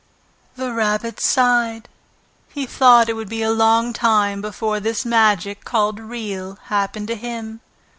The 0.55 0.73
Rabbit 0.73 1.19
sighed. 1.19 1.87
He 2.49 2.65
thought 2.65 3.07
it 3.07 3.13
would 3.13 3.29
be 3.29 3.43
a 3.43 3.51
long 3.51 3.93
time 3.93 4.41
before 4.41 4.79
this 4.79 5.05
magic 5.05 5.63
called 5.63 5.99
Real 5.99 6.55
happened 6.69 7.07
to 7.09 7.15
him. 7.15 7.61